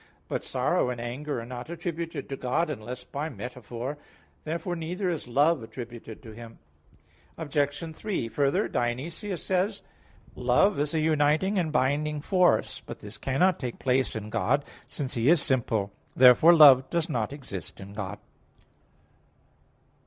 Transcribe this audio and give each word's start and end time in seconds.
But 0.27 0.43
sorrow 0.43 0.89
and 0.89 0.99
anger 0.99 1.39
are 1.39 1.45
not 1.45 1.69
attributed 1.69 2.27
to 2.27 2.35
God, 2.35 2.71
unless 2.71 3.03
by 3.03 3.29
metaphor. 3.29 3.99
Therefore 4.45 4.75
neither 4.75 5.11
is 5.11 5.27
love 5.27 5.61
attributed 5.61 6.23
to 6.23 6.31
Him. 6.31 6.57
Obj. 7.37 7.95
3: 7.95 8.27
Further, 8.27 8.67
Dionysius 8.67 9.43
says 9.43 9.83
(Div. 10.35 10.43
Nom. 10.43 10.43
iv): 10.43 10.43
"Love 10.45 10.79
is 10.79 10.95
a 10.95 10.99
uniting 11.01 11.59
and 11.59 11.71
binding 11.71 12.19
force." 12.19 12.81
But 12.83 12.97
this 13.01 13.19
cannot 13.19 13.59
take 13.59 13.77
place 13.77 14.15
in 14.15 14.31
God, 14.31 14.65
since 14.87 15.13
He 15.13 15.29
is 15.29 15.39
simple. 15.39 15.91
Therefore 16.15 16.55
love 16.55 16.89
does 16.89 17.07
not 17.07 17.31
exist 17.31 17.79
in 17.79 17.93
God. 17.93 18.17